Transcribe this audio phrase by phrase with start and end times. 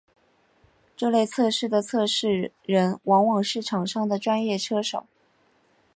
[0.97, 5.05] 这类测试的测试人往往是厂商的专业车手。